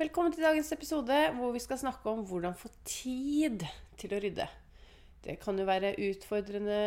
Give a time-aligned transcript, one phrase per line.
[0.00, 3.66] Velkommen til dagens episode hvor vi skal snakke om hvordan få tid
[4.00, 4.46] til å rydde.
[5.20, 6.78] Det kan jo være utfordrende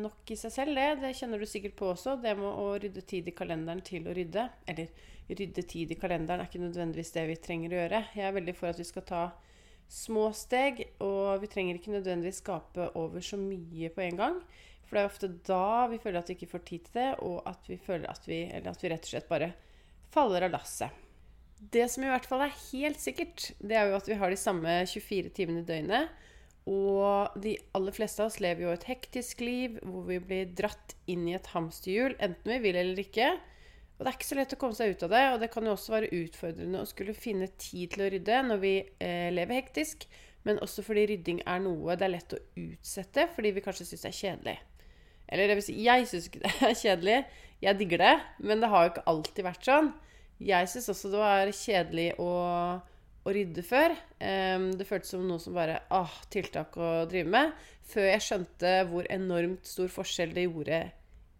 [0.00, 1.02] nok i seg selv, det.
[1.02, 2.14] Det kjenner du sikkert på også.
[2.22, 4.46] Det med å rydde tid i kalenderen til å rydde.
[4.72, 4.88] Eller
[5.28, 8.02] rydde tid i kalenderen er ikke nødvendigvis det vi trenger å gjøre.
[8.16, 9.26] Jeg er veldig for at vi skal ta
[9.92, 14.42] små steg, og vi trenger ikke nødvendigvis skape over så mye på en gang.
[14.86, 17.42] For det er ofte da vi føler at vi ikke får tid til det, og
[17.52, 19.52] at vi føler at vi, eller at vi rett og slett bare
[20.16, 21.01] faller av lasset.
[21.70, 24.40] Det som i hvert fall er helt sikkert, det er jo at vi har de
[24.40, 26.10] samme 24 timene i døgnet.
[26.70, 30.94] Og de aller fleste av oss lever jo et hektisk liv hvor vi blir dratt
[31.10, 33.30] inn i et hamsterhjul, enten vi vil eller ikke.
[34.02, 35.66] Og det er ikke så lett å komme seg ut av det, og det kan
[35.66, 39.60] jo også være utfordrende å skulle finne tid til å rydde når vi eh, lever
[39.60, 40.06] hektisk,
[40.46, 44.02] men også fordi rydding er noe det er lett å utsette fordi vi kanskje syns
[44.02, 44.56] det er kjedelig.
[45.32, 47.18] Eller det vil si, jeg syns ikke det er kjedelig,
[47.62, 49.92] jeg digger det, men det har jo ikke alltid vært sånn.
[50.42, 52.30] Jeg syns også det var kjedelig å,
[53.22, 53.94] å rydde før.
[54.18, 57.52] Um, det føltes som noe som bare ah, tiltak å drive med.
[57.92, 60.82] Før jeg skjønte hvor enormt stor forskjell det gjorde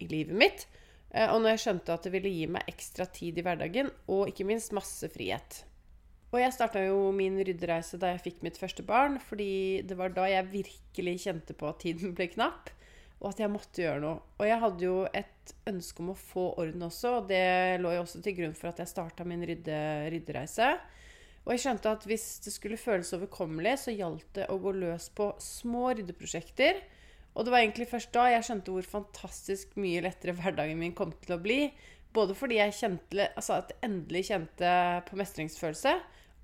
[0.02, 0.64] i livet mitt.
[1.12, 4.30] Uh, og når jeg skjønte at det ville gi meg ekstra tid i hverdagen, og
[4.30, 5.64] ikke minst masse frihet.
[6.32, 10.14] Og jeg starta jo min ryddereise da jeg fikk mitt første barn, fordi det var
[10.16, 12.72] da jeg virkelig kjente på at tiden ble knapp
[13.22, 14.18] og at jeg måtte gjøre noe.
[14.40, 18.02] Og jeg hadde jo et ønske om å få orden også, og det lå jo
[18.02, 19.78] også til grunn for at jeg starta min rydde,
[20.10, 20.72] ryddereise.
[21.42, 25.08] Og jeg skjønte at hvis det skulle føles overkommelig, så gjaldt det å gå løs
[25.14, 26.82] på små ryddeprosjekter.
[27.32, 31.14] Og det var egentlig først da jeg skjønte hvor fantastisk mye lettere hverdagen min kom
[31.22, 31.60] til å bli.
[32.12, 34.72] Både fordi jeg kjente, altså at jeg endelig kjente
[35.06, 35.94] på mestringsfølelse,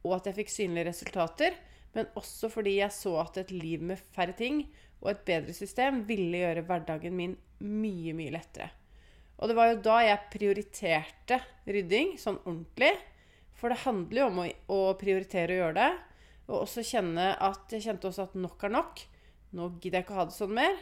[0.06, 1.58] og at jeg fikk synlige resultater.
[1.94, 4.62] Men også fordi jeg så at et liv med færre ting
[5.02, 8.72] og et bedre system ville gjøre hverdagen min mye, mye lettere.
[9.38, 11.38] Og det var jo da jeg prioriterte
[11.68, 12.90] rydding sånn ordentlig.
[13.58, 15.92] For det handler jo om å, å prioritere å gjøre det.
[16.48, 19.02] Og også kjenne at jeg kjente også at nok er nok.
[19.54, 20.78] Nå gidder jeg ikke å ha det sånn mer.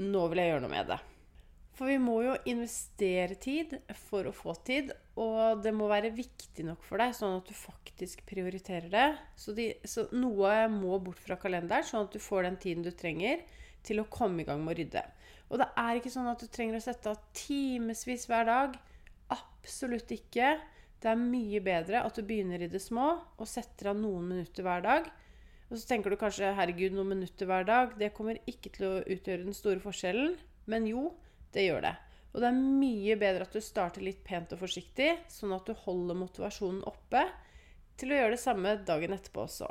[0.00, 0.98] Nå vil jeg gjøre noe med det.
[1.78, 3.76] For vi må jo investere tid
[4.08, 7.54] for å få tid, og det må være viktig nok for deg, sånn at du
[7.54, 9.04] faktisk prioriterer det.
[9.38, 12.90] Så, de, så noe må bort fra kalenderen, sånn at du får den tiden du
[12.90, 13.44] trenger
[13.86, 15.04] til å komme i gang med å rydde.
[15.52, 18.74] Og det er ikke sånn at du trenger å sette av timevis hver dag.
[19.36, 20.56] Absolutt ikke.
[20.98, 24.66] Det er mye bedre at du begynner i det små og setter av noen minutter
[24.66, 25.06] hver dag.
[25.68, 27.94] Og så tenker du kanskje 'herregud, noen minutter hver dag'.
[28.00, 30.34] Det kommer ikke til å utgjøre den store forskjellen.
[30.66, 31.12] Men jo,
[31.54, 31.94] det gjør det.
[32.34, 35.74] Og det er mye bedre at du starter litt pent og forsiktig, sånn at du
[35.86, 37.24] holder motivasjonen oppe
[37.98, 39.70] til å gjøre det samme dagen etterpå også.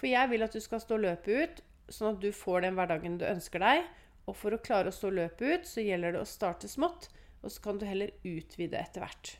[0.00, 1.62] For jeg vil at du skal stå løpet ut,
[1.92, 3.84] sånn at du får den hverdagen du ønsker deg.
[4.24, 7.10] Og for å klare å stå løpet ut, så gjelder det å starte smått,
[7.44, 9.34] og så kan du heller utvide etter hvert.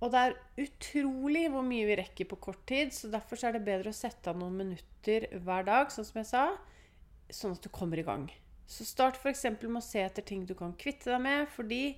[0.00, 3.66] Og det er utrolig hvor mye vi rekker på kort tid, så derfor er det
[3.66, 6.44] bedre å sette av noen minutter hver dag, sånn som jeg sa,
[7.28, 8.30] sånn at du kommer i gang.
[8.70, 9.48] Så start f.eks.
[9.58, 11.96] med å se etter ting du kan kvitte deg med, fordi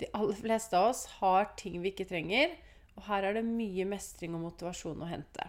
[0.00, 2.52] de aller fleste av oss har ting vi ikke trenger,
[2.96, 5.46] og her er det mye mestring og motivasjon å hente.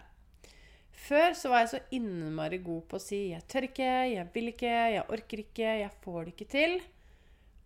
[1.02, 4.48] Før så var jeg så innmari god på å si 'jeg tør ikke', 'jeg vil
[4.52, 6.82] ikke', 'jeg orker ikke', 'jeg får det ikke til'.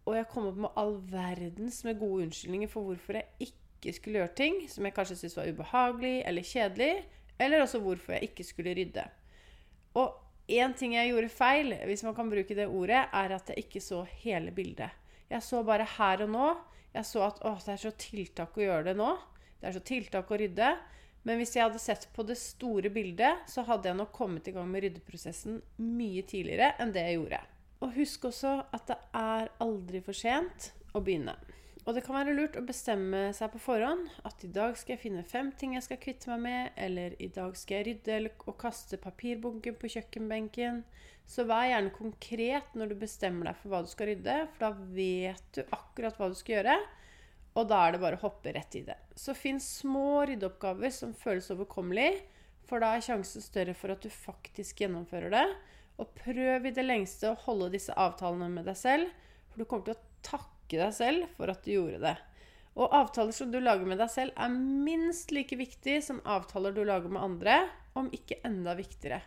[0.06, 4.18] Og jeg kom opp med all verdens med gode unnskyldninger for hvorfor jeg ikke skulle
[4.18, 7.04] gjøre ting som jeg kanskje syntes var ubehagelig eller kjedelig,
[7.38, 9.04] eller også hvorfor jeg ikke skulle rydde.
[9.94, 13.64] Og Én ting jeg gjorde feil, hvis man kan bruke det ordet, er at jeg
[13.64, 14.94] ikke så hele bildet.
[15.26, 16.50] Jeg så bare her og nå.
[16.94, 19.08] Jeg så at å, det er så tiltak å gjøre det nå.
[19.58, 20.70] Det er så tiltak å rydde.
[21.26, 24.54] Men hvis jeg hadde sett på det store bildet, så hadde jeg nok kommet i
[24.54, 27.42] gang med ryddeprosessen mye tidligere enn det jeg gjorde.
[27.82, 31.34] Og husk også at det er aldri for sent å begynne.
[31.86, 35.04] Og det kan være lurt å bestemme seg på forhånd at i dag skal jeg
[35.04, 38.56] finne fem ting jeg skal kvitte meg med, eller i dag skal jeg rydde og
[38.58, 40.80] kaste papirbunken på kjøkkenbenken.
[41.30, 44.72] Så vær gjerne konkret når du bestemmer deg for hva du skal rydde, for da
[44.96, 46.74] vet du akkurat hva du skal gjøre.
[47.54, 48.98] Og da er det bare å hoppe rett i det.
[49.14, 52.10] Så finn små ryddeoppgaver som føles overkommelig,
[52.66, 55.46] for da er sjansen større for at du faktisk gjennomfører det.
[56.02, 59.14] Og prøv i det lengste å holde disse avtalene med deg selv,
[59.52, 62.16] for du kommer til å takke deg selv for at du gjorde det.
[62.76, 66.82] Og avtaler som du lager med deg selv, er minst like viktig som avtaler du
[66.84, 67.60] lager med andre,
[67.96, 69.22] om ikke enda viktigere.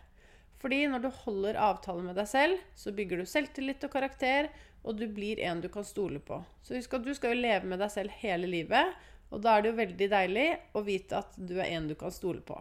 [0.60, 4.52] Fordi når du holder avtaler med deg selv, så bygger du selvtillit og karakter,
[4.84, 6.42] og du blir en du kan stole på.
[6.62, 8.94] Så husk at du skal jo leve med deg selv hele livet,
[9.32, 12.14] og da er det jo veldig deilig å vite at du er en du kan
[12.14, 12.60] stole på.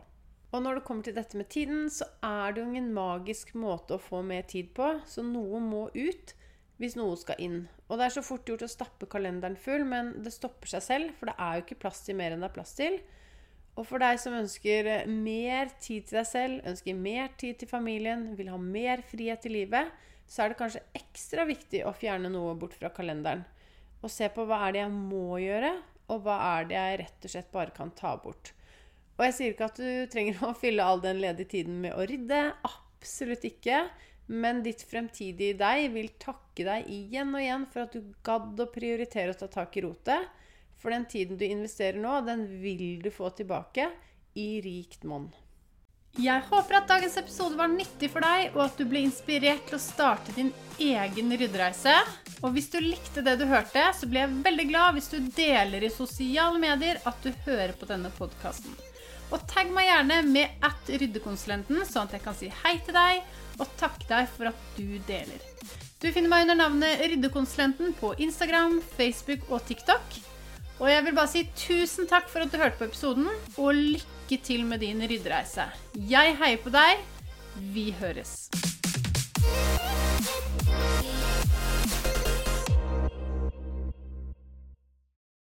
[0.49, 3.97] Og når det kommer til dette med tiden, så er det jo ingen magisk måte
[3.97, 6.33] å få mer tid på, så noe må ut
[6.79, 7.61] hvis noe skal inn.
[7.89, 11.15] Og det er så fort gjort å stappe kalenderen full, men det stopper seg selv,
[11.19, 13.01] for det er jo ikke plass til mer enn det er plass til.
[13.79, 18.33] Og for deg som ønsker mer tid til deg selv, ønsker mer tid til familien,
[18.39, 19.93] vil ha mer frihet i livet,
[20.29, 23.45] så er det kanskje ekstra viktig å fjerne noe bort fra kalenderen.
[24.03, 25.73] Og se på hva er det jeg må gjøre,
[26.09, 28.53] og hva er det jeg rett og slett bare kan ta bort.
[29.19, 32.07] Og jeg sier ikke at du trenger å fylle all den ledige tiden med å
[32.07, 32.43] rydde.
[32.69, 33.89] Absolutt ikke.
[34.29, 38.69] Men ditt fremtidige deg vil takke deg igjen og igjen for at du gadd å
[38.73, 40.29] prioritere å ta tak i rotet.
[40.79, 43.89] For den tiden du investerer nå, den vil du få tilbake
[44.39, 45.31] i rikt monn.
[46.19, 49.77] Jeg håper at dagens episode var nyttig for deg, og at du ble inspirert til
[49.79, 50.51] å starte din
[50.83, 51.95] egen ryddereise.
[52.43, 55.87] Og hvis du likte det du hørte, så blir jeg veldig glad hvis du deler
[55.87, 58.88] i sosiale medier at du hører på denne podkasten.
[59.29, 63.21] Og tagg meg gjerne med at ryddekonsulenten, sånn at jeg kan si hei til deg
[63.59, 65.43] og takke deg for at du deler.
[65.99, 70.21] Du finner meg under navnet Ryddekonsulenten på Instagram, Facebook og TikTok.
[70.79, 73.27] Og jeg vil bare si tusen takk for at du hørte på episoden,
[73.59, 75.67] og lykke til med din ryddereise.
[75.99, 77.03] Jeg heier på deg.
[77.75, 78.47] Vi høres.